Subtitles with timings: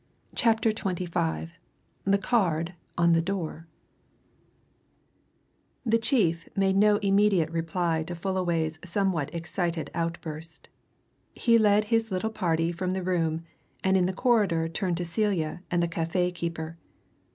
[0.33, 1.49] CHAPTER XXV
[2.05, 3.67] THE CARD ON THE DOOR
[5.85, 10.69] The chief made no immediate reply to Fullaway's somewhat excited outburst;
[11.35, 13.43] he led his little party from the room,
[13.83, 16.79] and in the corridor turned to Celia and the café keeper.